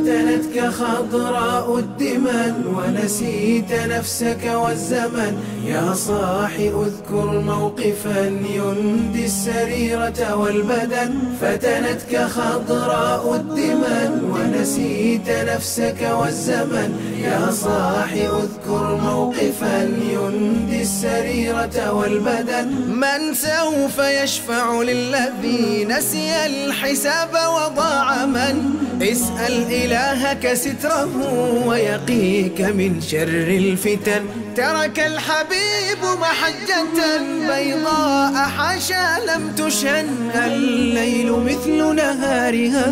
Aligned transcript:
فتنتك 0.00 0.68
خضراء 0.68 1.78
الدمن 1.78 2.54
ونسيت 2.76 3.72
نفسك 3.72 4.44
والزمن. 4.54 5.34
يا 5.66 5.94
صاح 5.94 6.52
اذكر 6.58 7.40
موقفا 7.40 8.20
يندي 8.54 9.24
السريرة 9.24 10.34
والبدن. 10.36 11.14
فتنتك 11.40 12.26
خضراء 12.36 13.34
الدمن 13.34 14.12
ونسيت 14.32 15.28
نفسك 15.28 16.10
والزمن. 16.20 16.90
يا 17.24 17.50
صاح 17.50 18.12
اذكر 18.12 18.98
موقفا 19.02 19.82
يندي 20.12 20.82
السريرة 20.82 21.92
والبدن. 21.92 22.68
من 22.88 23.34
سوف 23.34 23.98
يشفع 23.98 24.82
للذي 24.82 25.84
نسي 25.84 26.46
الحساب 26.46 27.30
وضاع 27.32 28.26
من؟ 28.26 28.80
اسأل 29.02 29.64
إلهك 29.90 30.54
ستره 30.54 31.14
ويقيك 31.66 32.60
من 32.60 33.00
شر 33.00 33.48
الفتن. 33.62 34.22
ترك 34.56 34.98
الحبيب 35.00 36.02
محجة 36.20 37.18
بيضاء 37.50 38.34
حاشا 38.34 39.18
لم 39.28 39.52
تشن. 39.56 40.06
الليل 40.34 41.32
مثل 41.32 41.94
نهارها 41.94 42.86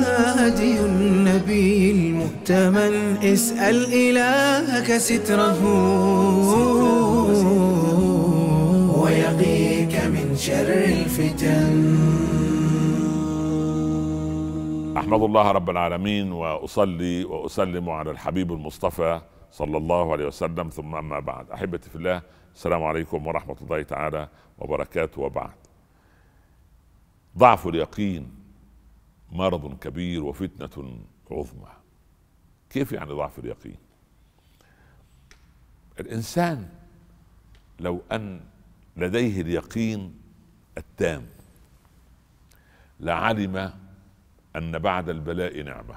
هدي 0.46 0.72
النبي 0.80 1.90
المؤتمن. 1.90 3.16
اسأل 3.22 3.94
إلهك 3.94 4.98
ستره. 4.98 5.58
أحمد 14.98 15.22
الله 15.22 15.50
رب 15.50 15.70
العالمين 15.70 16.32
وأصلي 16.32 17.24
وأسلم 17.24 17.90
على 17.90 18.10
الحبيب 18.10 18.52
المصطفى 18.52 19.20
صلى 19.52 19.76
الله 19.76 20.12
عليه 20.12 20.26
وسلم. 20.26 20.68
ثم 20.68 20.94
أما 20.94 21.20
بعد 21.20 21.50
أحبتي 21.50 21.90
في 21.90 21.96
الله 21.96 22.22
السلام 22.54 22.84
عليكم 22.84 23.26
ورحمة 23.26 23.56
الله 23.62 23.82
تعالى 23.82 24.28
وبركاته. 24.58 25.22
وبعد 25.22 25.50
ضعف 27.38 27.66
اليقين 27.66 28.30
مرض 29.32 29.78
كبير 29.78 30.24
وفتنة 30.24 30.98
عظمى. 31.30 31.72
كيف 32.70 32.92
يعني 32.92 33.12
ضعف 33.12 33.38
اليقين؟ 33.38 33.78
الإنسان 36.00 36.68
لو 37.80 38.02
أن 38.12 38.40
لديه 38.96 39.40
اليقين 39.40 40.20
التام 40.78 41.26
لعلم 43.00 43.72
أن 44.58 44.78
بعد 44.78 45.08
البلاء 45.08 45.62
نعمة 45.62 45.96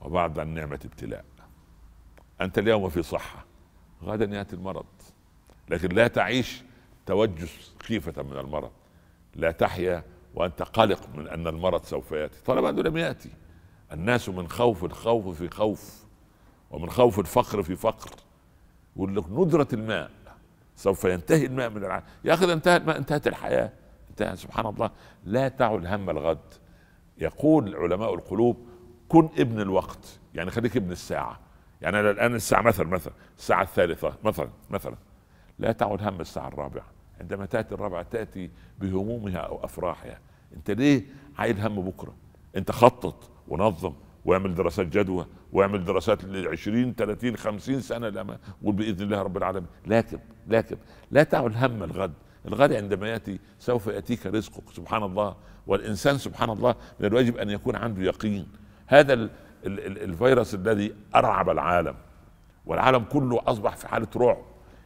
وبعد 0.00 0.38
النعمة 0.38 0.80
ابتلاء. 0.84 1.24
أنت 2.40 2.58
اليوم 2.58 2.88
في 2.88 3.02
صحة 3.02 3.44
غدا 4.02 4.36
ياتي 4.36 4.56
المرض 4.56 4.86
لكن 5.68 5.88
لا 5.88 6.08
تعيش 6.08 6.62
توجس 7.06 7.74
خيفة 7.82 8.22
من 8.22 8.38
المرض. 8.38 8.70
لا 9.34 9.50
تحيا 9.50 10.04
وأنت 10.34 10.62
قلق 10.62 11.00
من 11.14 11.28
أن 11.28 11.46
المرض 11.46 11.84
سوف 11.84 12.12
يأتي. 12.12 12.42
طالما 12.42 12.70
انه 12.70 12.82
لم 12.82 12.96
يأتي. 12.96 13.30
الناس 13.92 14.28
من 14.28 14.48
خوف 14.48 14.84
الخوف 14.84 15.38
في 15.38 15.48
خوف 15.48 16.04
ومن 16.70 16.90
خوف 16.90 17.18
الفقر 17.18 17.62
في 17.62 17.76
فقر. 17.76 18.10
يقول 18.96 19.16
لك 19.16 19.24
ندرة 19.30 19.68
الماء 19.72 20.10
سوف 20.76 21.04
ينتهي 21.04 21.46
الماء 21.46 21.70
من 21.70 21.84
العالم 21.84 22.04
يا 22.24 22.34
أخي 22.34 22.52
انتهى 22.52 22.76
الماء 22.76 22.96
انتهت 22.96 23.26
الحياة. 23.26 23.72
انتهى 24.10 24.36
سبحان 24.36 24.66
الله. 24.66 24.90
لا 25.24 25.48
تعل 25.48 25.86
هم 25.86 26.10
الغد. 26.10 26.54
يقول 27.18 27.76
علماء 27.76 28.14
القلوب 28.14 28.66
كن 29.08 29.28
ابن 29.38 29.60
الوقت. 29.60 30.18
يعني 30.34 30.50
خليك 30.50 30.76
ابن 30.76 30.92
الساعة. 30.92 31.40
يعني 31.82 32.00
أنا 32.00 32.10
الآن 32.10 32.34
الساعة 32.34 32.62
مثلا 32.62 32.86
مثلا 32.86 33.12
الساعة 33.38 33.62
الثالثة 33.62 34.14
مثلا 34.24 34.48
مثلا. 34.70 34.96
لا 35.58 35.72
تعد 35.72 36.02
هم 36.02 36.20
الساعة 36.20 36.48
الرابعة. 36.48 36.84
عندما 37.20 37.46
تأتي 37.46 37.74
الرابعة 37.74 38.02
تأتي 38.02 38.50
بهمومها 38.78 39.38
أو 39.38 39.64
أفراحها. 39.64 40.18
أنت 40.56 40.70
ليه 40.70 41.02
عايل 41.38 41.60
هم 41.60 41.80
بكرة؟ 41.80 42.14
أنت 42.56 42.70
خطط 42.70 43.30
ونظم 43.48 43.92
واعمل 44.24 44.54
دراسات 44.54 44.86
جدوى 44.86 45.26
واعمل 45.52 45.84
دراسات 45.84 46.24
ل 46.24 46.48
20 46.48 46.94
30 46.94 47.36
50 47.36 47.80
سنة 47.80 48.08
لما 48.08 48.38
بإذن 48.62 49.02
الله 49.04 49.22
رب 49.22 49.36
العالمين. 49.36 49.68
لكن 49.86 50.18
لكن 50.46 50.76
لا 51.10 51.22
تعل 51.22 51.54
هم 51.54 51.82
الغد. 51.82 52.12
الغد 52.46 52.72
عندما 52.72 53.08
يأتي 53.08 53.38
سوف 53.58 53.86
يأتيك 53.86 54.26
رزقك 54.26 54.70
سبحان 54.72 55.02
الله. 55.02 55.36
والإنسان 55.66 56.18
سبحان 56.18 56.50
الله 56.50 56.74
من 57.00 57.06
الواجب 57.06 57.36
أن 57.36 57.50
يكون 57.50 57.76
عنده 57.76 58.02
يقين. 58.02 58.48
هذا 58.86 59.12
ال 59.12 59.30
ال 59.66 59.86
ال 59.86 60.02
الفيروس 60.02 60.54
الذي 60.54 60.94
أرعب 61.14 61.50
العالم. 61.50 61.94
والعالم 62.66 63.04
كله 63.04 63.40
أصبح 63.46 63.76
في 63.76 63.88
حالة 63.88 64.08
رعب. 64.16 64.42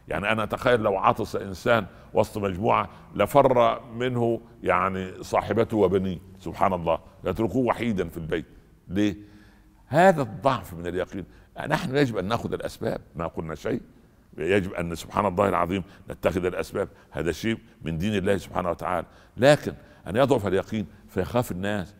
يعني 0.07 0.31
أنا 0.31 0.43
أتخيل 0.43 0.79
لو 0.79 0.97
عطس 0.97 1.35
إنسان 1.35 1.85
وسط 2.13 2.37
مجموعة 2.37 2.89
لفر 3.15 3.81
منه 3.93 4.41
يعني 4.63 5.23
صاحبته 5.23 5.77
وبنيه. 5.77 6.17
سبحان 6.39 6.73
الله. 6.73 6.99
يتركوه 7.23 7.65
وحيدا 7.65 8.09
في 8.09 8.17
البيت. 8.17 8.45
ليه؟ 8.87 9.15
هذا 9.87 10.21
الضعف 10.21 10.73
من 10.73 10.87
اليقين. 10.87 11.25
نحن 11.67 11.95
يجب 11.95 12.17
أن 12.17 12.25
نأخذ 12.25 12.53
الأسباب. 12.53 13.01
ما 13.15 13.27
قلنا 13.27 13.55
شيء. 13.55 13.81
يجب 14.37 14.73
أن 14.73 14.95
سبحان 14.95 15.25
الله 15.25 15.49
العظيم 15.49 15.83
نتخذ 16.09 16.45
الأسباب. 16.45 16.89
هذا 17.11 17.31
شيء 17.31 17.57
من 17.81 17.97
دين 17.97 18.15
الله 18.15 18.37
سبحانه 18.37 18.69
وتعالى. 18.69 19.07
لكن 19.37 19.73
أن 20.07 20.15
يضعف 20.15 20.47
اليقين 20.47 20.85
فيخاف 21.09 21.51
الناس 21.51 21.95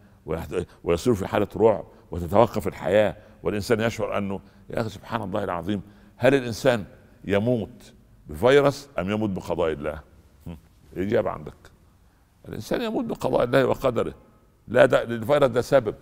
ويصير 0.84 1.14
في 1.14 1.28
حالة 1.28 1.47
رعب 1.56 1.86
وتتوقف 2.12 2.68
الحياة 2.68 3.16
والإنسان 3.44 3.80
يشعر 3.80 4.18
أنه 4.18 4.40
يا 4.69 4.81
أخي 4.81 4.90
سبحان 4.90 5.22
الله 5.22 5.44
العظيم 5.44 5.81
هل 6.18 6.36
الإنسان 6.36 6.86
يموت 7.25 7.94
بفيروس 8.28 8.90
أم 9.00 9.12
يموت 9.12 9.30
بقضاء 9.30 9.72
الله؟ 9.72 10.00
الاجابه 10.98 11.30
عندك. 11.30 11.53
الإنسان 12.48 12.81
يموت 12.81 13.06
بقضاء 13.06 13.44
الله 13.44 13.66
وقدره. 13.66 14.13
لا 14.68 14.86
ده 14.86 15.03
الفيروس 15.03 15.50
ده 15.50 15.62
سبب. 15.62 15.96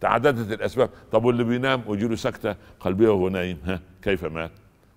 تعددت 0.00 0.52
الأسباب. 0.52 0.90
طب 1.12 1.24
واللي 1.24 1.44
بينام 1.44 1.82
ويجي 1.86 2.08
له 2.08 2.16
سكتة 2.16 2.56
قلبية 2.80 3.08
وهو 3.08 3.28
نايم 3.28 3.58
ها 3.64 3.80
كيف 4.02 4.24
مات؟ 4.24 4.50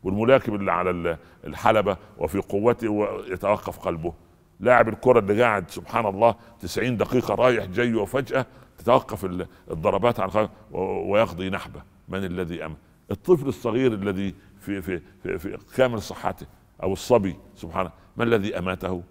والملاكم 0.04 0.56
اللي 0.56 0.72
على 0.72 1.18
الحلبة 1.46 1.98
وفي 2.18 2.38
قوته 2.40 2.90
ويتوقف 2.90 3.80
قلبه. 3.80 4.14
لاعب 4.60 4.90
الكرة 4.90 5.20
اللي 5.20 5.44
قاعد 5.44 5.70
سبحان 5.72 6.06
الله 6.06 6.36
90 6.60 6.98
دقيقة 6.98 7.36
رايح 7.36 7.66
جاي 7.66 7.94
وفجأة 7.94 8.46
تتوقف 8.78 9.26
الضربات 9.72 10.20
على 10.20 10.50
ويقضي 10.72 11.50
نحبة. 11.50 11.82
من 12.10 12.24
الذي 12.26 12.66
أمن 12.66 12.76
الطفل 13.12 13.48
الصغير 13.48 13.94
الذي 13.94 14.36
في 14.60 14.82
في 14.82 15.02
في, 15.24 15.40
في 15.40 15.58
كامل 15.76 16.02
صحته 16.02 16.48
أو 16.84 16.94
الصبي 16.94 17.36
سبحانه 17.56 17.92
ما 18.18 18.24
الذي 18.24 18.58
أماته؟ 18.58 19.04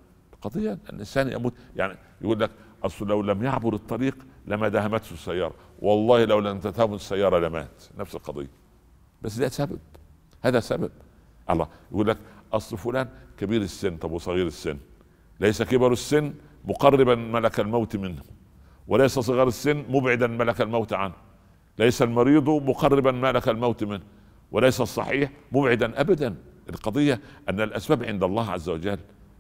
قضية 0.43 0.79
الإنسان 0.91 1.33
يموت. 1.33 1.55
يعني 1.77 1.97
يقول 2.21 2.41
لك 2.41 2.51
أصل 2.85 3.07
لو 3.09 3.23
لم 3.23 3.45
يعبر 3.45 3.75
الطريق 3.75 4.17
لما 4.47 4.69
دهمته 4.69 5.13
السيارة. 5.13 5.55
والله 5.83 6.25
لو 6.25 6.39
لم 6.39 6.59
تتهم 6.59 6.95
السيارة 6.95 7.39
لمات. 7.39 7.85
نفس 7.99 8.15
القضية. 8.15 8.51
بس 9.23 9.37
ده 9.39 9.49
سبب. 9.49 9.79
هذا 10.43 10.61
سبب. 10.61 10.91
الله 11.51 11.69
يقول 11.93 12.09
لك 12.09 12.19
أصل 12.53 12.79
فلان 12.79 13.09
كبير 13.39 13.63
السن 13.63 13.97
طب 13.97 14.13
وصغير 14.13 14.47
السن. 14.47 14.79
ليس 15.41 15.63
كبر 15.63 15.93
السن 15.93 16.35
مقربا 16.65 17.15
ملك 17.15 17.61
الموت 17.61 17.97
منه 17.97 18.23
وليس 18.89 19.19
صغر 19.19 19.49
السن 19.49 19.85
مبعدا 19.89 20.27
ملك 20.27 20.61
الموت 20.61 20.93
عنه. 20.93 21.15
ليس 21.79 22.03
المريض 22.03 22.51
مقربا 22.51 23.13
ملك 23.13 23.49
الموت 23.49 23.85
منه 23.85 24.03
وليس 24.53 24.81
الصحيح 24.81 25.31
مبعدا 25.53 26.01
ابدا. 26.01 26.35
القضية 26.69 27.21
أن 27.49 27.61
الأسباب 27.61 28.05
عند 28.05 28.23
الله 28.25 28.51
عز 28.51 28.69
وجل. 28.69 28.99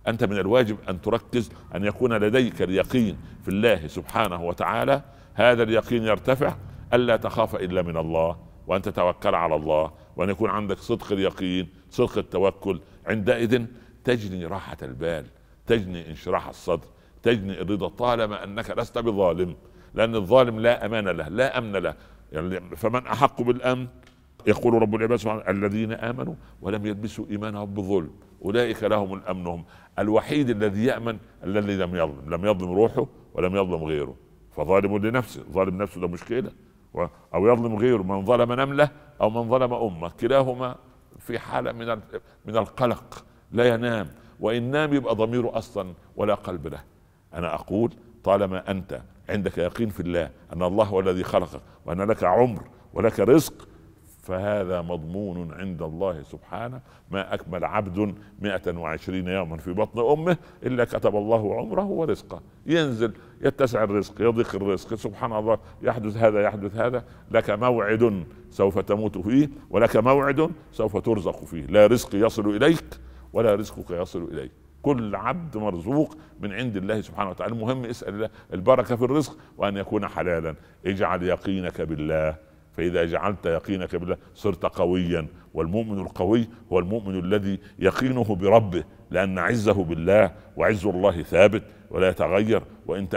أنت 0.09 0.25
من 0.25 0.38
الواجب 0.38 0.76
أن 0.88 1.00
تركز 1.00 1.50
أن 1.75 1.84
يكون 1.84 2.12
لديك 2.12 2.62
اليقين 2.62 3.16
في 3.42 3.48
الله 3.48 3.86
سبحانه 3.86 4.42
وتعالى. 4.44 5.03
هذا 5.34 5.62
اليقين 5.62 6.03
يرتفع 6.03 6.56
ألا 6.92 7.16
تخاف 7.16 7.56
إلا 7.56 7.82
من 7.82 7.97
الله 7.97 8.36
وأن 8.66 8.83
تتوكل 8.83 9.34
على 9.34 9.54
الله. 9.54 9.91
وأن 10.18 10.28
يكون 10.28 10.50
عندك 10.50 10.78
صدق 10.78 11.12
اليقين 11.12 11.68
صدق 11.91 12.18
التوكل 12.18 12.80
عندئذ 13.06 13.65
تجني 14.04 14.47
راحة 14.47 14.76
البال 14.82 15.24
تجني 15.66 16.10
انشراح 16.10 16.48
الصدر 16.48 16.86
تجني 17.22 17.60
الرضا 17.60 17.88
طالما 17.88 18.44
أنك 18.44 18.78
لست 18.78 18.98
بظالم 18.98 19.56
لأن 19.94 20.15
الظالم 20.15 20.60
لا 20.60 20.86
أمان 20.86 21.09
له 21.09 21.28
لا 21.28 21.59
أمن 21.59 21.72
له. 21.72 21.94
يعني 22.32 22.76
فمن 22.76 23.06
أحق 23.06 23.42
بالأمن؟ 23.42 23.86
يقول 24.47 24.82
رب 24.82 24.94
العباد 24.94 25.18
سبحانه 25.18 25.42
الذين 25.48 25.92
آمنوا 25.92 26.34
ولم 26.62 26.86
يلبسوا 26.86 27.24
ايمانهم 27.30 27.74
بظلم 27.74 28.10
أولئك 28.44 28.82
لهم 28.82 29.14
الامن 29.14 29.47
هم 29.47 29.64
الوحيد 29.98 30.50
الذي 30.50 30.84
يأمن 30.84 31.18
الذي 31.44 31.76
لم 31.76 31.97
يظلم 31.97 32.34
لم 32.34 32.47
يظلم 32.47 32.72
روحه 32.72 33.06
ولم 33.34 33.56
يظلم 33.56 33.84
غيره. 33.84 34.14
فظالم 34.56 34.97
لنفسه 34.98 35.42
ظالم 35.53 35.82
نفسه 35.82 36.00
ده 36.00 36.09
مشكلة. 36.09 36.50
أو 37.34 37.46
يظلم 37.46 37.76
غيره 37.76 38.02
من 38.02 38.24
ظلم 38.24 38.52
نملة 38.52 38.90
أو 39.20 39.30
من 39.30 39.50
ظلم 39.50 39.74
أمة. 39.74 40.08
كلاهما 40.20 40.76
في 41.18 41.38
حالة 41.38 41.72
من 41.72 42.00
من 42.46 42.56
القلق 42.56 43.24
لا 43.52 43.68
ينام. 43.68 44.08
وإن 44.40 44.70
نام 44.70 44.94
يبقى 44.94 45.14
ضميره 45.14 45.58
أصلا 45.58 45.94
ولا 46.16 46.34
قلب 46.34 46.66
له. 46.66 46.80
أنا 47.34 47.54
أقول 47.54 47.92
طالما 48.24 48.70
أنت 48.70 49.00
عندك 49.28 49.58
يقين 49.58 49.88
في 49.88 50.00
الله 50.00 50.30
أن 50.52 50.62
الله 50.62 50.84
هو 50.84 51.00
الذي 51.00 51.24
خلقك 51.24 51.60
وأن 51.86 52.00
لك 52.00 52.24
عمر 52.24 52.62
ولك 52.94 53.20
رزق 53.20 53.67
فهذا 54.28 54.83
مضمون 54.83 55.53
عند 55.53 55.83
الله 55.83 56.22
سبحانه. 56.22 56.80
ما 57.10 57.34
أكمل 57.34 57.65
عبد 57.65 58.15
120 58.41 59.28
يوما 59.28 59.57
في 59.57 59.72
بطن 59.72 60.01
أمه 60.13 60.36
إلا 60.63 60.84
كتب 60.84 61.16
الله 61.16 61.54
عمره 61.54 61.84
ورزقه. 61.84 62.42
ينزل 62.66 63.13
يتسع 63.41 63.84
الرزق 63.84 64.22
يضيق 64.22 64.54
الرزق. 64.54 64.95
سبحان 64.95 65.33
الله 65.33 65.59
يحدث 65.83 66.16
هذا 66.16 66.41
يحدث 66.41 66.77
هذا. 66.77 67.04
لك 67.30 67.51
موعد 67.51 68.25
سوف 68.51 68.78
تموت 68.78 69.19
فيه 69.19 69.48
ولك 69.71 69.97
موعد 69.97 70.51
سوف 70.72 70.97
ترزق 70.97 71.45
فيه. 71.45 71.66
لا 71.66 71.86
رزق 71.86 72.15
يصل 72.15 72.48
إليك 72.48 72.84
ولا 73.33 73.54
رزقك 73.54 73.91
يصل 73.91 74.28
إليك. 74.33 74.51
كل 74.83 75.15
عبد 75.16 75.57
مرزوق 75.57 76.16
من 76.41 76.53
عند 76.53 76.77
الله 76.77 77.01
سبحانه 77.01 77.31
وتعالى. 77.31 77.53
المهم 77.53 77.84
اسأل 77.84 78.15
الله 78.15 78.31
البركة 78.53 78.97
في 78.97 79.04
الرزق 79.04 79.36
وأن 79.59 79.77
يكون 79.77 80.09
حلالا. 80.09 80.54
اجعل 80.86 81.22
يقينك 81.22 81.81
بالله. 81.81 82.47
فإذا 82.78 83.04
جعلت 83.04 83.47
يقينك 83.47 83.97
بالله 83.97 84.16
صرت 84.34 84.66
قويا. 84.66 85.27
والمؤمن 85.54 85.98
القوي 85.98 86.48
هو 86.72 86.78
المؤمن 86.78 87.19
الذي 87.19 87.59
يقينه 87.78 88.34
بربه 88.34 88.84
لأن 89.10 89.39
عزه 89.39 89.84
بالله 89.84 90.33
وعز 90.57 90.86
الله 90.86 91.22
ثابت. 91.22 91.63
ولا 91.91 92.09
يتغير 92.09 92.63
وإنت 92.86 93.15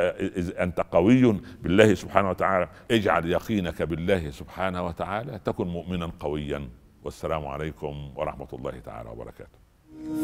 أنت 0.60 0.80
قوي 0.92 1.42
بالله 1.64 1.94
سبحانه 1.94 2.30
وتعالى 2.30 2.70
اجعل 2.92 3.26
يقينك 3.26 3.82
بالله 3.82 4.32
سبحانه 4.32 4.86
وتعالى. 4.86 5.40
تكن 5.46 5.68
مؤمنا 5.68 6.12
قويا. 6.20 6.70
والسلام 7.04 7.46
عليكم 7.46 8.12
ورحمة 8.16 8.48
الله 8.54 8.80
تعالى 8.86 9.10
وبركاته. 9.10 9.62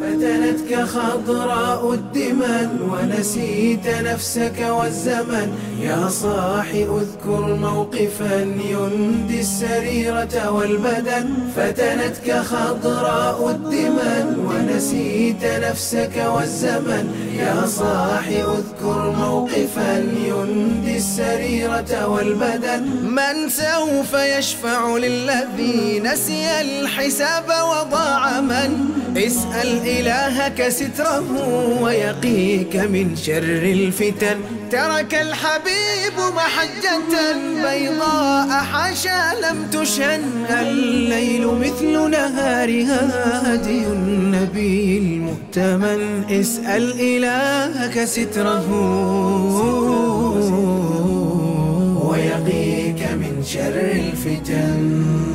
فتنتك 0.01 0.73
خضراء 0.83 1.93
الدمن 1.93 2.81
ونسيت 2.91 3.87
نفسك 3.87 4.59
والزمن. 4.77 5.47
يا 5.81 6.07
صاح 6.07 6.69
اذكر 6.73 7.55
موقفا 7.55 8.41
يندي 8.41 9.26
السريرة 9.47 10.51
والبدن 10.51 11.27
فتنتك 11.55 12.39
خضراء 12.51 13.49
الدمن 13.49 14.27
ونسيت 14.47 15.43
نفسك 15.43 16.15
والزمن. 16.35 17.05
يا 17.39 17.67
صاح 17.67 18.27
اذكر 18.27 19.15
موقفا 19.19 19.93
يندي 20.27 20.97
السريرة 20.97 22.07
والبدن. 22.07 22.83
من 23.19 23.49
سوف 23.49 24.13
يشفع 24.13 24.97
للذي 24.97 25.99
نسي 25.99 26.61
الحساب 26.61 27.47
وضاع 27.71 28.41
من؟ 28.41 28.71
اسأل 29.17 29.69
إلهك 29.87 30.69
ستره 30.69 31.27
ويقيك 31.81 32.75
من 32.75 33.15
شر 33.15 33.63
الفتن. 33.77 34.37
ترك 34.71 35.13
الحبيب 35.13 36.17
محجة 36.35 36.97
بيضاء 37.63 38.49
حاشا 38.49 39.33
لم 39.43 39.67
تشن 39.71 40.21
الليل 40.49 41.47
مثل 41.47 42.09
نهارها 42.09 43.53
هدي 43.53 43.83
النبي 43.85 44.97
المؤتمن 44.97 46.23
اسأل 46.31 46.99
إلهك 46.99 48.05
ستره 48.05 48.67
ويقيك 52.09 53.01
من 53.11 53.43
شر 53.45 53.79
الفتن. 53.91 55.26